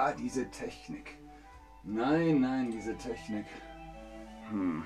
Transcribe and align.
Ah, 0.00 0.12
diese 0.12 0.48
Technik. 0.48 1.18
Nein, 1.82 2.40
nein, 2.40 2.70
diese 2.70 2.96
Technik. 2.96 3.46
Hm. 4.48 4.84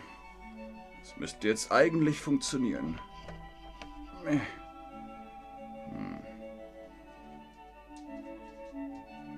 Das 1.02 1.18
müsste 1.18 1.48
jetzt 1.48 1.70
eigentlich 1.70 2.18
funktionieren. 2.18 2.98
Hm. 4.24 4.40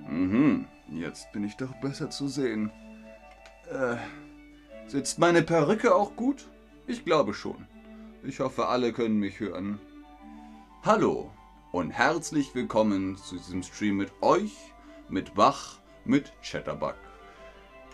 Mhm, 0.07 0.65
jetzt 0.91 1.29
bin 1.33 1.43
ich 1.43 1.57
doch 1.57 1.75
besser 1.81 2.09
zu 2.09 2.29
sehen. 2.29 2.71
Äh, 3.69 3.97
sitzt 4.87 5.19
meine 5.19 5.41
Perücke 5.41 5.93
auch 5.93 6.15
gut? 6.15 6.47
Ich 6.87 7.03
glaube 7.03 7.33
schon. 7.33 7.67
Ich 8.23 8.39
hoffe, 8.39 8.67
alle 8.67 8.93
können 8.93 9.19
mich 9.19 9.41
hören. 9.41 9.81
Hallo 10.83 11.31
und 11.73 11.91
herzlich 11.91 12.55
willkommen 12.55 13.17
zu 13.17 13.35
diesem 13.35 13.61
Stream 13.61 13.97
mit 13.97 14.13
euch, 14.21 14.73
mit 15.09 15.33
Bach, 15.35 15.79
mit 16.03 16.33
Chatterbug. 16.41 16.95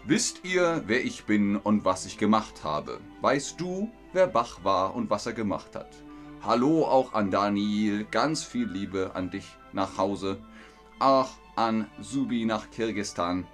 Wisst 0.06 0.44
ihr, 0.44 0.84
wer 0.88 1.04
ich 1.04 1.26
bin 1.26 1.58
und 1.58 1.86
was 1.86 2.06
ich 2.06 2.18
gemacht 2.18 2.64
habe? 2.64 3.00
Weißt 3.22 3.60
du, 3.60 3.92
wer 4.14 4.28
Bach 4.28 4.64
war 4.64 4.96
und 4.96 5.10
was 5.10 5.26
er 5.26 5.34
gemacht 5.34 5.76
hat? 5.76 5.96
Hallo 6.44 6.86
auch 6.86 7.14
an 7.14 7.30
Daniel, 7.30 8.06
ganz 8.06 8.44
viel 8.44 8.68
Liebe 8.68 9.12
an 9.14 9.30
dich 9.30 9.46
nach 9.74 9.98
Hause. 9.98 10.40
Auch 11.00 11.30
an 11.56 11.88
Subi 12.00 12.46
nach 12.46 12.72
Kirgistan. 12.72 13.46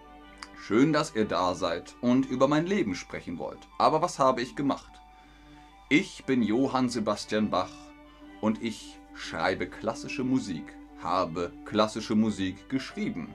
Schön, 0.60 0.94
dass 0.94 1.16
ihr 1.16 1.26
da 1.26 1.54
seid 1.54 1.96
und 2.02 2.26
über 2.26 2.48
mein 2.48 2.66
Leben 2.66 2.96
sprechen 2.96 3.40
wollt. 3.40 3.68
Aber 3.78 4.02
was 4.02 4.20
habe 4.20 4.42
ich 4.42 4.56
gemacht? 4.56 4.92
Ich 5.90 6.26
bin 6.26 6.42
Johann 6.42 6.90
Sebastian 6.90 7.50
Bach 7.50 7.72
und 8.40 8.64
ich 8.64 8.98
schreibe 9.14 9.68
klassische 9.68 10.24
Musik, 10.24 10.64
habe 11.02 11.52
klassische 11.66 12.16
Musik 12.16 12.70
geschrieben. 12.70 13.34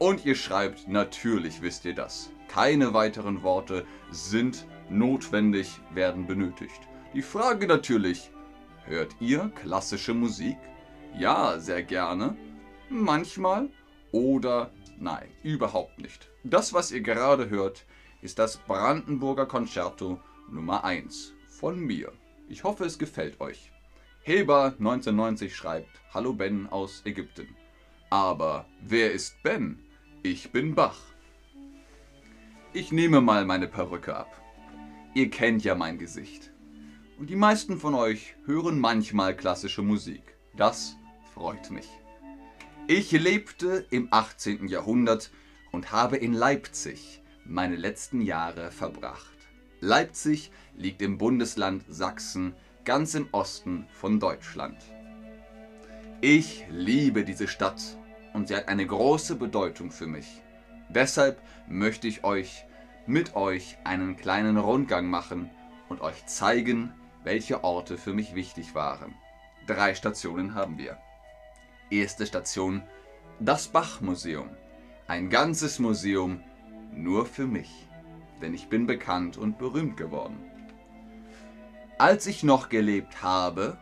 Und 0.00 0.24
ihr 0.24 0.34
schreibt, 0.34 0.88
natürlich 0.88 1.60
wisst 1.60 1.84
ihr 1.84 1.94
das. 1.94 2.30
Keine 2.48 2.94
weiteren 2.94 3.42
Worte 3.42 3.84
sind 4.10 4.66
notwendig, 4.88 5.78
werden 5.92 6.26
benötigt. 6.26 6.80
Die 7.12 7.20
Frage 7.20 7.66
natürlich, 7.66 8.30
hört 8.86 9.14
ihr 9.20 9.52
klassische 9.54 10.14
Musik? 10.14 10.56
Ja, 11.18 11.58
sehr 11.58 11.82
gerne. 11.82 12.34
Manchmal 12.88 13.68
oder 14.10 14.70
nein, 14.98 15.28
überhaupt 15.42 15.98
nicht. 15.98 16.30
Das, 16.44 16.72
was 16.72 16.92
ihr 16.92 17.02
gerade 17.02 17.50
hört, 17.50 17.84
ist 18.22 18.38
das 18.38 18.56
Brandenburger 18.56 19.44
Concerto 19.44 20.18
Nummer 20.50 20.82
1 20.82 21.34
von 21.46 21.78
mir. 21.78 22.10
Ich 22.48 22.64
hoffe, 22.64 22.86
es 22.86 22.98
gefällt 22.98 23.38
euch. 23.38 23.70
Heber 24.22 24.74
1990 24.78 25.54
schreibt, 25.54 26.00
Hallo 26.14 26.32
Ben 26.32 26.70
aus 26.70 27.02
Ägypten. 27.04 27.54
Aber 28.08 28.64
wer 28.80 29.12
ist 29.12 29.42
Ben? 29.42 29.78
Ich 30.22 30.52
bin 30.52 30.74
Bach. 30.74 31.00
Ich 32.74 32.92
nehme 32.92 33.22
mal 33.22 33.46
meine 33.46 33.66
Perücke 33.66 34.14
ab. 34.14 34.30
Ihr 35.14 35.30
kennt 35.30 35.64
ja 35.64 35.74
mein 35.74 35.96
Gesicht. 35.96 36.52
Und 37.18 37.30
die 37.30 37.36
meisten 37.36 37.78
von 37.78 37.94
euch 37.94 38.36
hören 38.44 38.78
manchmal 38.78 39.34
klassische 39.34 39.80
Musik. 39.80 40.36
Das 40.54 40.96
freut 41.32 41.70
mich. 41.70 41.88
Ich 42.86 43.12
lebte 43.12 43.86
im 43.88 44.08
18. 44.10 44.68
Jahrhundert 44.68 45.30
und 45.72 45.90
habe 45.90 46.18
in 46.18 46.34
Leipzig 46.34 47.22
meine 47.46 47.76
letzten 47.76 48.20
Jahre 48.20 48.70
verbracht. 48.72 49.38
Leipzig 49.80 50.52
liegt 50.76 51.00
im 51.00 51.16
Bundesland 51.16 51.82
Sachsen, 51.88 52.54
ganz 52.84 53.14
im 53.14 53.28
Osten 53.32 53.86
von 53.90 54.20
Deutschland. 54.20 54.76
Ich 56.20 56.66
liebe 56.68 57.24
diese 57.24 57.48
Stadt 57.48 57.96
und 58.32 58.48
sie 58.48 58.56
hat 58.56 58.68
eine 58.68 58.86
große 58.86 59.36
Bedeutung 59.36 59.90
für 59.90 60.06
mich. 60.06 60.42
Deshalb 60.88 61.40
möchte 61.68 62.08
ich 62.08 62.24
euch 62.24 62.64
mit 63.06 63.34
euch 63.34 63.78
einen 63.84 64.16
kleinen 64.16 64.56
Rundgang 64.56 65.06
machen 65.06 65.50
und 65.88 66.00
euch 66.00 66.26
zeigen, 66.26 66.92
welche 67.24 67.64
Orte 67.64 67.96
für 67.96 68.12
mich 68.12 68.34
wichtig 68.34 68.74
waren. 68.74 69.14
Drei 69.66 69.94
Stationen 69.94 70.54
haben 70.54 70.78
wir. 70.78 70.98
Erste 71.90 72.26
Station, 72.26 72.82
das 73.40 73.68
Bach-Museum. 73.68 74.50
Ein 75.06 75.28
ganzes 75.28 75.78
Museum 75.78 76.40
nur 76.92 77.26
für 77.26 77.46
mich 77.46 77.88
denn 78.40 78.54
ich 78.54 78.68
bin 78.68 78.86
bekannt 78.86 79.36
und 79.36 79.58
berühmt 79.58 79.96
geworden. 79.96 80.38
Als 81.98 82.26
ich 82.26 82.42
noch 82.42 82.68
gelebt 82.68 83.22
habe, 83.22 83.78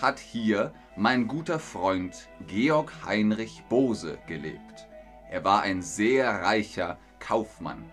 hat 0.00 0.18
hier 0.18 0.72
mein 0.98 1.28
guter 1.28 1.60
Freund 1.60 2.28
Georg 2.48 2.92
Heinrich 3.06 3.62
Bose 3.68 4.18
gelebt. 4.26 4.88
Er 5.30 5.44
war 5.44 5.62
ein 5.62 5.80
sehr 5.80 6.42
reicher 6.42 6.98
Kaufmann. 7.20 7.84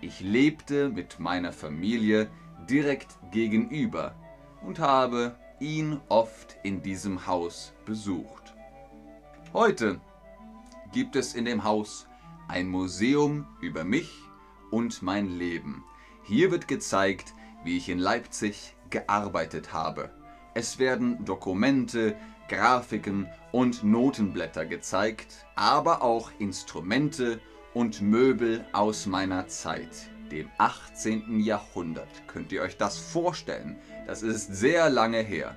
Ich 0.00 0.20
lebte 0.20 0.88
mit 0.88 1.20
meiner 1.20 1.52
Familie 1.52 2.30
direkt 2.66 3.18
gegenüber 3.30 4.14
und 4.62 4.78
habe 4.78 5.36
ihn 5.60 6.00
oft 6.08 6.56
in 6.62 6.80
diesem 6.80 7.26
Haus 7.26 7.74
besucht. 7.84 8.54
Heute 9.52 10.00
gibt 10.90 11.16
es 11.16 11.34
in 11.34 11.44
dem 11.44 11.64
Haus 11.64 12.06
ein 12.48 12.68
Museum 12.68 13.46
über 13.60 13.84
mich 13.84 14.10
und 14.70 15.02
mein 15.02 15.28
Leben. 15.38 15.84
Hier 16.22 16.50
wird 16.50 16.66
gezeigt, 16.66 17.34
wie 17.62 17.76
ich 17.76 17.90
in 17.90 17.98
Leipzig 17.98 18.74
gearbeitet 18.88 19.74
habe. 19.74 20.23
Es 20.54 20.78
werden 20.78 21.24
Dokumente, 21.24 22.14
Grafiken 22.48 23.28
und 23.50 23.82
Notenblätter 23.82 24.64
gezeigt, 24.64 25.46
aber 25.56 26.02
auch 26.02 26.30
Instrumente 26.38 27.40
und 27.74 28.00
Möbel 28.00 28.64
aus 28.72 29.06
meiner 29.06 29.48
Zeit, 29.48 30.08
dem 30.30 30.48
18. 30.58 31.40
Jahrhundert. 31.40 32.08
Könnt 32.28 32.52
ihr 32.52 32.62
euch 32.62 32.76
das 32.76 32.98
vorstellen? 32.98 33.76
Das 34.06 34.22
ist 34.22 34.54
sehr 34.54 34.90
lange 34.90 35.22
her. 35.22 35.56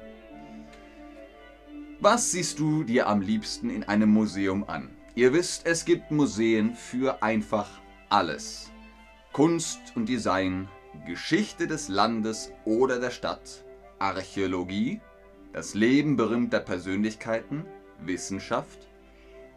Was 1.99 2.31
siehst 2.31 2.57
du 2.57 2.83
dir 2.83 3.07
am 3.07 3.21
liebsten 3.21 3.69
in 3.69 3.83
einem 3.83 4.09
Museum 4.09 4.67
an? 4.67 4.89
Ihr 5.13 5.31
wisst, 5.33 5.67
es 5.67 5.85
gibt 5.85 6.09
Museen 6.09 6.73
für 6.73 7.21
einfach 7.21 7.69
alles. 8.09 8.71
Kunst 9.31 9.79
und 9.95 10.09
Design, 10.09 10.67
Geschichte 11.05 11.67
des 11.67 11.87
Landes 11.87 12.51
oder 12.65 12.99
der 12.99 13.11
Stadt, 13.11 13.63
Archäologie, 13.99 15.01
das 15.53 15.73
Leben 15.73 16.15
berühmter 16.17 16.59
Persönlichkeiten, 16.59 17.65
Wissenschaft. 17.99 18.87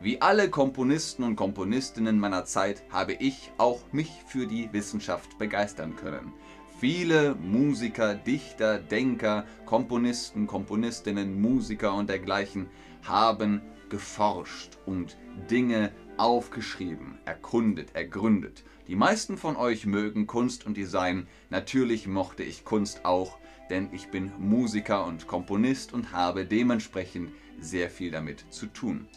Wie 0.01 0.23
alle 0.23 0.49
Komponisten 0.49 1.25
und 1.25 1.37
Komponistinnen 1.37 2.19
meiner 2.19 2.47
Zeit 2.47 2.83
habe 2.91 3.13
ich 3.13 3.53
auch 3.59 3.81
mich 3.93 4.11
für 4.27 4.47
die 4.47 4.73
Wissenschaft 4.73 5.39
begeistern 5.39 5.95
können. 5.97 6.33
Viele 6.81 7.35
Musiker, 7.35 8.15
Dichter, 8.15 8.79
Denker, 8.79 9.45
Komponisten, 9.67 10.47
Komponistinnen, 10.47 11.39
Musiker 11.39 11.95
und 11.95 12.09
dergleichen 12.09 12.71
haben 13.03 13.61
geforscht 13.91 14.79
und 14.87 15.19
Dinge 15.51 15.93
aufgeschrieben, 16.17 17.19
erkundet, 17.27 17.95
ergründet. 17.95 18.65
Die 18.89 18.97
meisten 18.97 19.37
von 19.37 19.57
euch 19.57 19.85
mögen 19.85 20.27
Kunst 20.27 20.65
und 20.65 20.77
Design. 20.77 21.29
Natürlich 21.51 22.07
mochte 22.07 22.43
ich 22.43 22.65
Kunst 22.65 23.05
auch, 23.05 23.39
denn 23.71 23.89
ich 23.93 24.09
bin 24.09 24.33
Musiker 24.39 25.05
und 25.07 25.27
Komponist 25.27 25.93
und 25.93 26.13
habe 26.13 26.45
dementsprechend 26.45 27.33
sehr 27.61 27.89
viel 27.91 28.11
damit 28.11 28.45
zu 28.51 28.67
tun. 28.67 29.09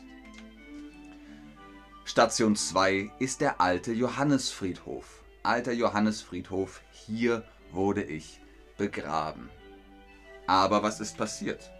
Station 2.05 2.55
2 2.55 3.11
ist 3.19 3.41
der 3.41 3.59
alte 3.59 3.91
Johannesfriedhof. 3.91 5.23
Alter 5.41 5.73
Johannesfriedhof, 5.73 6.81
hier 6.91 7.43
wurde 7.71 8.03
ich 8.03 8.39
begraben. 8.77 9.49
Aber 10.45 10.83
was 10.83 10.99
ist 10.99 11.17
passiert? 11.17 11.71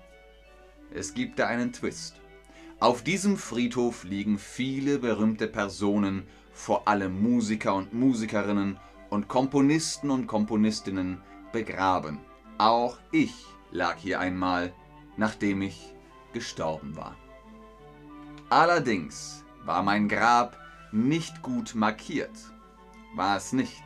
Es 0.93 1.13
gibt 1.13 1.39
da 1.39 1.47
einen 1.47 1.73
Twist. 1.73 2.15
Auf 2.79 3.03
diesem 3.03 3.37
Friedhof 3.37 4.03
liegen 4.03 4.37
viele 4.37 4.99
berühmte 4.99 5.47
Personen 5.47 6.27
vor 6.51 6.87
allem 6.87 7.21
Musiker 7.21 7.75
und 7.75 7.93
Musikerinnen 7.93 8.79
und 9.09 9.27
Komponisten 9.27 10.09
und 10.09 10.27
Komponistinnen 10.27 11.21
begraben. 11.51 12.19
Auch 12.57 12.97
ich 13.11 13.33
lag 13.71 13.97
hier 13.97 14.19
einmal, 14.19 14.73
nachdem 15.17 15.61
ich 15.61 15.93
gestorben 16.33 16.95
war. 16.95 17.15
Allerdings 18.49 19.43
war 19.65 19.83
mein 19.83 20.07
Grab 20.07 20.57
nicht 20.91 21.41
gut 21.41 21.73
markiert. 21.75 22.37
War 23.15 23.37
es 23.37 23.53
nicht. 23.53 23.81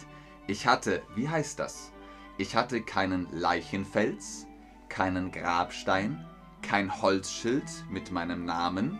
Ich 0.48 0.68
hatte, 0.68 1.02
wie 1.16 1.30
heißt 1.30 1.60
das? 1.60 1.92
Ich 2.38 2.56
hatte 2.56 2.82
keinen 2.82 3.28
Leichenfels, 3.32 4.46
keinen 4.90 5.32
Grabstein, 5.32 6.26
kein 6.62 7.02
Holzschild 7.02 7.66
mit 7.90 8.12
meinem 8.12 8.46
Namen, 8.46 9.00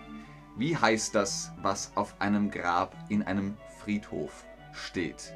wie 0.58 0.76
heißt 0.76 1.14
das, 1.14 1.52
was 1.62 1.92
auf 1.96 2.20
einem 2.20 2.50
Grab 2.50 2.96
in 3.10 3.24
einem 3.24 3.58
Friedhof 3.80 4.46
steht? 4.74 5.34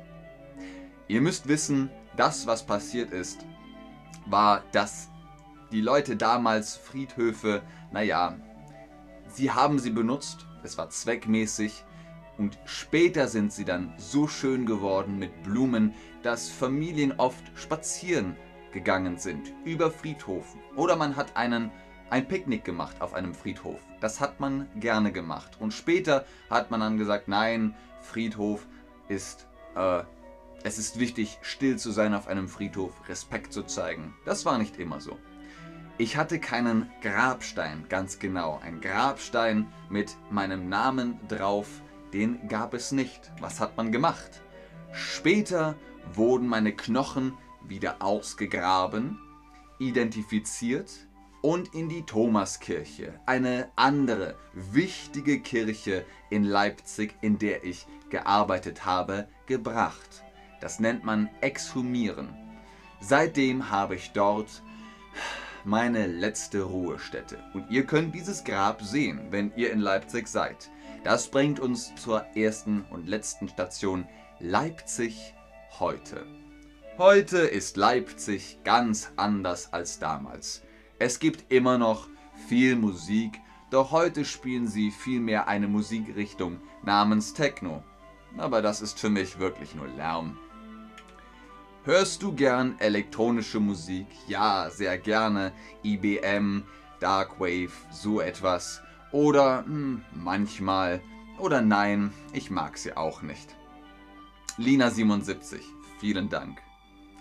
Ihr 1.08 1.22
müsst 1.22 1.48
wissen, 1.48 1.90
das, 2.16 2.48
was 2.48 2.66
passiert 2.66 3.12
ist, 3.12 3.46
war, 4.32 4.64
dass 4.72 5.10
die 5.72 5.82
Leute 5.82 6.16
damals 6.16 6.76
Friedhöfe, 6.76 7.62
naja, 7.92 8.36
sie 9.28 9.52
haben 9.52 9.80
sie 9.80 9.92
benutzt, 9.92 10.46
es 10.64 10.78
war 10.78 10.90
zweckmäßig 10.90 11.86
Und 12.38 12.58
später 12.66 13.28
sind 13.28 13.54
sie 13.54 13.66
dann 13.66 13.94
so 13.98 14.28
schön 14.28 14.66
geworden 14.66 15.20
mit 15.20 15.44
Blumen, 15.44 15.94
dass 16.24 16.50
Familien 16.50 17.14
oft 17.20 17.44
spazieren 17.56 18.36
gegangen 18.72 19.18
sind 19.18 19.54
über 19.66 19.92
Friedhofen. 19.92 20.60
Oder 20.76 20.96
man 20.96 21.16
hat 21.16 21.36
einen, 21.36 21.72
ein 22.10 22.28
Picknick 22.28 22.64
gemacht 22.64 23.02
auf 23.02 23.14
einem 23.14 23.34
Friedhof. 23.34 23.80
Das 24.00 24.20
hat 24.20 24.40
man 24.40 24.68
gerne 24.80 25.12
gemacht. 25.12 25.58
Und 25.60 25.74
später 25.74 26.26
hat 26.50 26.72
man 26.72 26.80
dann 26.80 26.98
gesagt, 26.98 27.28
nein, 27.28 27.76
Friedhof 28.02 28.66
ist, 29.08 29.48
äh, 29.76 30.04
es 30.64 30.78
ist 30.78 31.00
wichtig, 31.00 31.40
still 31.42 31.78
zu 31.78 31.92
sein 31.92 32.14
auf 32.14 32.28
einem 32.28 32.48
Friedhof, 32.48 32.94
Respekt 33.10 33.54
zu 33.54 33.64
zeigen. 33.64 34.14
Das 34.26 34.46
war 34.46 34.58
nicht 34.58 34.78
immer 34.78 35.02
so. 35.02 35.18
Ich 35.98 36.18
hatte 36.18 36.40
keinen 36.40 36.90
Grabstein, 37.02 37.86
ganz 37.90 38.20
genau. 38.20 38.60
Ein 38.64 38.82
Grabstein 38.82 39.72
mit 39.90 40.16
meinem 40.30 40.70
Namen 40.70 41.20
drauf, 41.28 41.68
den 42.14 42.48
gab 42.48 42.74
es 42.74 42.92
nicht. 42.92 43.32
Was 43.40 43.60
hat 43.60 43.78
man 43.78 43.92
gemacht? 43.92 44.42
Später 44.94 45.76
wurden 46.14 46.48
meine 46.48 46.76
Knochen 46.76 47.38
wieder 47.68 48.02
ausgegraben, 48.02 49.20
identifiziert 49.80 50.92
und 51.42 51.74
in 51.74 51.90
die 51.90 52.04
Thomaskirche, 52.04 53.20
eine 53.26 53.72
andere 53.76 54.36
wichtige 54.54 55.40
Kirche 55.40 56.06
in 56.30 56.44
Leipzig, 56.44 57.16
in 57.22 57.38
der 57.38 57.64
ich 57.64 57.88
gearbeitet 58.10 58.86
habe, 58.86 59.28
gebracht. 59.46 60.24
Das 60.62 60.80
nennt 60.80 61.04
man 61.04 61.30
Exhumieren. 61.42 62.30
Seitdem 63.02 63.70
habe 63.70 63.96
ich 63.96 64.12
dort 64.12 64.62
meine 65.64 66.08
letzte 66.08 66.62
Ruhestätte. 66.62 67.40
Und 67.54 67.70
ihr 67.70 67.86
könnt 67.86 68.16
dieses 68.16 68.44
Grab 68.44 68.82
sehen, 68.82 69.28
wenn 69.32 69.52
ihr 69.56 69.72
in 69.72 69.80
Leipzig 69.80 70.28
seid. 70.28 70.70
Das 71.04 71.30
bringt 71.30 71.60
uns 71.60 71.94
zur 71.96 72.22
ersten 72.36 72.86
und 72.92 73.08
letzten 73.08 73.50
Station 73.50 74.08
Leipzig 74.40 75.34
heute. 75.80 76.26
Heute 76.98 77.40
ist 77.40 77.78
Leipzig 77.78 78.60
ganz 78.64 79.12
anders 79.16 79.74
als 79.74 79.98
damals. 79.98 80.62
Es 81.00 81.20
gibt 81.20 81.52
immer 81.52 81.80
noch 81.80 82.08
viel 82.48 82.76
Musik, 82.76 83.40
doch 83.72 83.92
heute 83.92 84.26
spielen 84.26 84.68
sie 84.68 84.92
vielmehr 84.92 85.48
eine 85.48 85.68
Musikrichtung 85.68 86.60
namens 86.84 87.34
Techno. 87.34 87.84
Aber 88.38 88.62
das 88.62 88.82
ist 88.82 89.00
für 89.00 89.10
mich 89.10 89.40
wirklich 89.40 89.74
nur 89.74 89.88
Lärm. 89.88 90.38
Hörst 91.84 92.22
du 92.22 92.32
gern 92.32 92.76
elektronische 92.78 93.60
Musik? 93.60 94.06
Ja, 94.28 94.70
sehr 94.70 95.00
gerne. 95.00 95.52
IBM, 95.84 96.64
Darkwave, 97.00 97.72
so 97.92 98.22
etwas. 98.22 98.84
Oder 99.12 99.66
hm, 99.66 100.04
manchmal. 100.14 101.02
Oder 101.40 101.64
nein, 101.64 102.14
ich 102.34 102.52
mag 102.52 102.78
sie 102.78 102.96
auch 102.96 103.24
nicht. 103.24 103.56
Lina77, 104.60 105.58
vielen 106.00 106.30
Dank. 106.30 106.62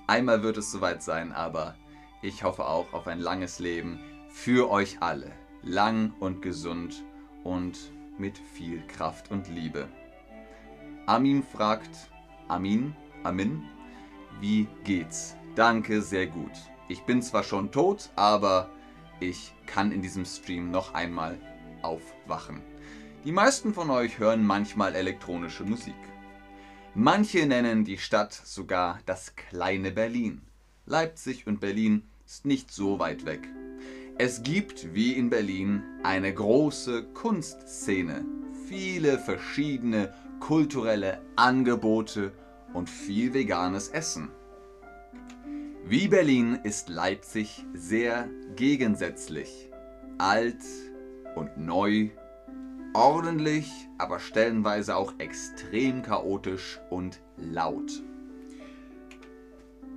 Einmal 0.06 0.42
wird 0.42 0.58
es 0.58 0.70
soweit 0.70 1.02
sein, 1.02 1.32
aber 1.32 1.74
ich 2.20 2.44
hoffe 2.44 2.66
auch 2.66 2.92
auf 2.92 3.06
ein 3.06 3.20
langes 3.20 3.60
Leben 3.60 3.98
für 4.28 4.70
euch 4.70 4.98
alle. 5.00 5.32
Lang 5.62 6.12
und 6.20 6.42
gesund 6.42 7.02
und 7.44 7.78
mit 8.18 8.36
viel 8.36 8.86
Kraft 8.88 9.30
und 9.30 9.48
Liebe. 9.48 9.88
Amin 11.06 11.42
fragt, 11.42 12.10
Amin, 12.48 12.94
Amin, 13.24 13.62
wie 14.40 14.66
geht's? 14.84 15.36
Danke, 15.54 16.02
sehr 16.02 16.26
gut. 16.26 16.52
Ich 16.88 17.02
bin 17.02 17.22
zwar 17.22 17.44
schon 17.44 17.70
tot, 17.70 18.10
aber 18.16 18.70
ich 19.20 19.52
kann 19.66 19.92
in 19.92 20.02
diesem 20.02 20.24
Stream 20.24 20.70
noch 20.70 20.94
einmal 20.94 21.38
aufwachen. 21.82 22.62
Die 23.24 23.32
meisten 23.32 23.74
von 23.74 23.90
euch 23.90 24.18
hören 24.18 24.46
manchmal 24.46 24.94
elektronische 24.94 25.64
Musik. 25.64 25.94
Manche 26.94 27.46
nennen 27.46 27.84
die 27.84 27.98
Stadt 27.98 28.32
sogar 28.32 28.98
das 29.06 29.36
kleine 29.36 29.90
Berlin. 29.90 30.42
Leipzig 30.86 31.46
und 31.46 31.60
Berlin 31.60 32.02
ist 32.26 32.46
nicht 32.46 32.72
so 32.72 32.98
weit 32.98 33.26
weg. 33.26 33.46
Es 34.18 34.42
gibt, 34.42 34.94
wie 34.94 35.12
in 35.12 35.30
Berlin, 35.30 35.82
eine 36.02 36.32
große 36.32 37.04
Kunstszene, 37.14 38.24
viele 38.66 39.18
verschiedene 39.18 40.12
kulturelle 40.40 41.20
Angebote 41.36 42.32
und 42.72 42.88
viel 42.88 43.34
veganes 43.34 43.88
Essen. 43.88 44.30
Wie 45.84 46.08
Berlin 46.08 46.60
ist 46.62 46.88
Leipzig 46.88 47.66
sehr 47.74 48.28
gegensätzlich. 48.54 49.68
Alt 50.18 50.62
und 51.34 51.56
neu, 51.56 52.10
ordentlich, 52.94 53.72
aber 53.98 54.18
stellenweise 54.18 54.96
auch 54.96 55.14
extrem 55.18 56.02
chaotisch 56.02 56.80
und 56.90 57.20
laut. 57.36 58.02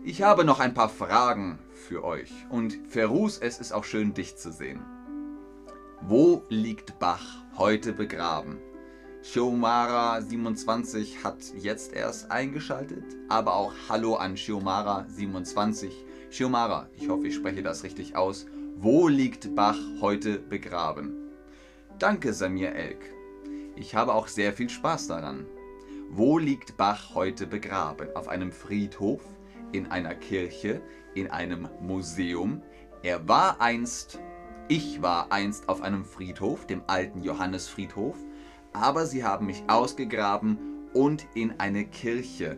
Ich 0.03 0.21
habe 0.21 0.43
noch 0.45 0.59
ein 0.59 0.73
paar 0.73 0.89
Fragen 0.89 1.59
für 1.73 2.03
euch 2.03 2.31
und 2.49 2.77
Ferus, 2.87 3.37
es 3.37 3.59
ist 3.59 3.71
auch 3.71 3.83
schön, 3.83 4.13
dich 4.13 4.35
zu 4.35 4.51
sehen. 4.51 4.81
Wo 6.01 6.43
liegt 6.49 6.99
Bach 6.99 7.23
heute 7.57 7.93
begraben? 7.93 8.57
Shiomara27 9.23 11.23
hat 11.23 11.37
jetzt 11.57 11.93
erst 11.93 12.29
eingeschaltet, 12.29 13.05
aber 13.29 13.55
auch 13.55 13.71
Hallo 13.87 14.15
an 14.15 14.35
Shiomara27. 14.35 15.91
Shiomara, 16.29 16.89
ich 16.97 17.07
hoffe, 17.07 17.27
ich 17.27 17.35
spreche 17.35 17.63
das 17.63 17.85
richtig 17.85 18.17
aus. 18.17 18.45
Wo 18.75 19.07
liegt 19.07 19.55
Bach 19.55 19.77
heute 20.01 20.39
begraben? 20.39 21.15
Danke, 21.99 22.33
Samir 22.33 22.75
Elk. 22.75 22.99
Ich 23.77 23.95
habe 23.95 24.13
auch 24.13 24.27
sehr 24.27 24.51
viel 24.51 24.69
Spaß 24.69 25.07
daran. 25.07 25.45
Wo 26.09 26.37
liegt 26.37 26.75
Bach 26.75 27.15
heute 27.15 27.47
begraben? 27.47 28.09
Auf 28.15 28.27
einem 28.27 28.51
Friedhof? 28.51 29.21
In 29.71 29.89
einer 29.89 30.15
Kirche? 30.15 30.81
In 31.15 31.31
einem 31.31 31.69
Museum? 31.79 32.61
Er 33.03 33.25
war 33.25 33.61
einst, 33.61 34.19
ich 34.67 35.01
war 35.01 35.31
einst 35.31 35.69
auf 35.69 35.81
einem 35.81 36.03
Friedhof, 36.03 36.67
dem 36.67 36.81
alten 36.87 37.23
Johannesfriedhof 37.23 38.17
aber 38.73 39.05
sie 39.05 39.23
haben 39.23 39.45
mich 39.45 39.63
ausgegraben 39.67 40.57
und 40.93 41.25
in 41.33 41.59
eine 41.59 41.85
Kirche 41.85 42.57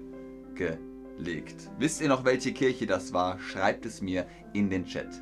gelegt. 0.55 1.69
Wisst 1.77 2.01
ihr 2.01 2.07
noch, 2.07 2.25
welche 2.25 2.53
Kirche 2.53 2.85
das 2.85 3.13
war? 3.13 3.39
Schreibt 3.39 3.85
es 3.85 4.01
mir 4.01 4.25
in 4.53 4.69
den 4.69 4.85
Chat. 4.85 5.21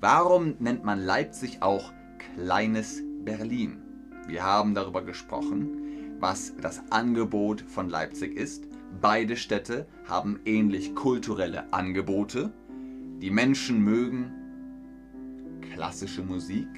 Warum 0.00 0.56
nennt 0.58 0.84
man 0.84 1.00
Leipzig 1.00 1.62
auch 1.62 1.92
kleines 2.34 3.02
Berlin? 3.24 3.80
Wir 4.26 4.42
haben 4.42 4.74
darüber 4.74 5.02
gesprochen, 5.02 6.16
was 6.20 6.54
das 6.60 6.82
Angebot 6.90 7.62
von 7.62 7.88
Leipzig 7.88 8.36
ist. 8.36 8.64
Beide 9.00 9.36
Städte 9.36 9.86
haben 10.08 10.40
ähnlich 10.44 10.94
kulturelle 10.94 11.72
Angebote. 11.72 12.52
Die 13.20 13.30
Menschen 13.30 13.82
mögen 13.82 14.32
klassische 15.72 16.22
Musik. 16.22 16.68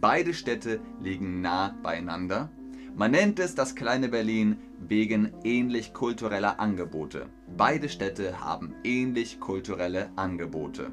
Beide 0.00 0.34
Städte 0.34 0.80
liegen 1.00 1.40
nah 1.40 1.74
beieinander. 1.82 2.50
Man 2.98 3.12
nennt 3.12 3.38
es 3.38 3.54
das 3.54 3.76
kleine 3.76 4.08
Berlin 4.08 4.56
wegen 4.80 5.32
ähnlich 5.44 5.94
kultureller 5.94 6.58
Angebote. 6.58 7.26
Beide 7.56 7.88
Städte 7.88 8.40
haben 8.40 8.74
ähnlich 8.82 9.38
kulturelle 9.38 10.10
Angebote. 10.16 10.90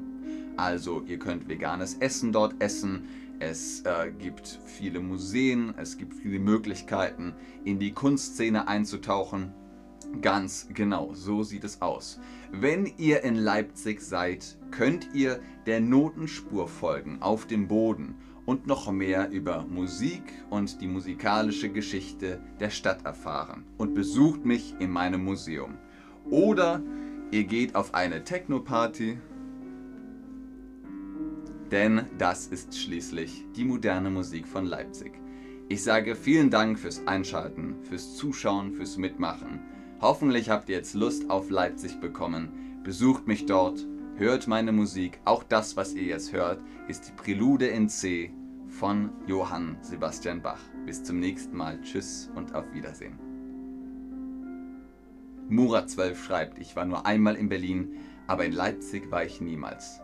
Also 0.56 1.02
ihr 1.08 1.18
könnt 1.18 1.48
veganes 1.48 1.94
Essen 1.94 2.32
dort 2.32 2.54
essen, 2.62 3.08
es 3.40 3.80
äh, 3.80 4.12
gibt 4.16 4.60
viele 4.66 5.00
Museen, 5.00 5.74
es 5.78 5.98
gibt 5.98 6.14
viele 6.14 6.38
Möglichkeiten, 6.38 7.34
in 7.64 7.80
die 7.80 7.90
Kunstszene 7.90 8.68
einzutauchen. 8.68 9.52
Ganz 10.22 10.68
genau, 10.72 11.12
so 11.12 11.42
sieht 11.42 11.64
es 11.64 11.82
aus. 11.82 12.20
Wenn 12.52 12.86
ihr 12.98 13.24
in 13.24 13.34
Leipzig 13.34 14.00
seid, 14.00 14.56
könnt 14.70 15.08
ihr 15.12 15.40
der 15.66 15.80
Notenspur 15.80 16.68
folgen 16.68 17.20
auf 17.20 17.48
dem 17.48 17.66
Boden 17.66 18.14
und 18.46 18.66
noch 18.66 18.90
mehr 18.90 19.30
über 19.30 19.66
Musik 19.68 20.22
und 20.48 20.80
die 20.80 20.86
musikalische 20.86 21.68
Geschichte 21.68 22.40
der 22.60 22.70
Stadt 22.70 23.04
erfahren 23.04 23.64
und 23.76 23.94
besucht 23.94 24.46
mich 24.46 24.74
in 24.78 24.90
meinem 24.90 25.24
Museum. 25.24 25.74
Oder 26.30 26.80
ihr 27.32 27.44
geht 27.44 27.74
auf 27.74 27.92
eine 27.94 28.24
Techno-Party, 28.24 29.18
denn 31.70 32.06
das 32.16 32.46
ist 32.46 32.78
schließlich 32.78 33.44
die 33.56 33.64
moderne 33.64 34.10
Musik 34.10 34.46
von 34.46 34.64
Leipzig. 34.64 35.12
Ich 35.68 35.82
sage 35.82 36.14
vielen 36.14 36.48
Dank 36.48 36.78
fürs 36.78 37.04
Einschalten, 37.08 37.82
fürs 37.82 38.14
Zuschauen, 38.16 38.72
fürs 38.72 38.96
Mitmachen. 38.96 39.60
Hoffentlich 40.00 40.48
habt 40.48 40.68
ihr 40.68 40.76
jetzt 40.76 40.94
Lust 40.94 41.28
auf 41.28 41.50
Leipzig 41.50 41.98
bekommen. 42.00 42.80
Besucht 42.84 43.26
mich 43.26 43.46
dort 43.46 43.84
Hört 44.18 44.46
meine 44.46 44.72
Musik, 44.72 45.20
auch 45.26 45.42
das, 45.42 45.76
was 45.76 45.92
ihr 45.92 46.04
jetzt 46.04 46.32
hört, 46.32 46.62
ist 46.88 47.06
die 47.06 47.12
Prälude 47.12 47.66
in 47.66 47.90
C 47.90 48.32
von 48.66 49.10
Johann 49.26 49.76
Sebastian 49.82 50.40
Bach. 50.40 50.60
Bis 50.86 51.04
zum 51.04 51.20
nächsten 51.20 51.54
Mal. 51.54 51.78
Tschüss 51.82 52.30
und 52.34 52.54
auf 52.54 52.64
Wiedersehen. 52.72 53.18
Murat12 55.50 56.14
schreibt, 56.16 56.58
ich 56.58 56.74
war 56.76 56.86
nur 56.86 57.04
einmal 57.04 57.36
in 57.36 57.50
Berlin, 57.50 57.96
aber 58.26 58.46
in 58.46 58.52
Leipzig 58.52 59.10
war 59.10 59.22
ich 59.22 59.42
niemals. 59.42 60.00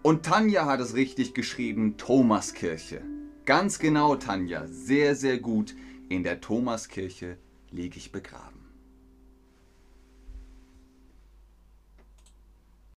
Und 0.00 0.24
Tanja 0.24 0.64
hat 0.64 0.80
es 0.80 0.94
richtig 0.94 1.34
geschrieben, 1.34 1.98
Thomaskirche. 1.98 3.02
Ganz 3.44 3.78
genau, 3.78 4.16
Tanja, 4.16 4.66
sehr, 4.66 5.14
sehr 5.14 5.36
gut. 5.38 5.74
In 6.08 6.22
der 6.22 6.40
Thomaskirche 6.40 7.36
liege 7.70 7.98
ich 7.98 8.12
begraben. 8.12 8.51